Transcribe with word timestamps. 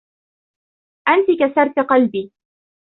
أنتِ 1.07 1.25
كسرتِ 1.39 1.79
قلبي. 1.79 2.31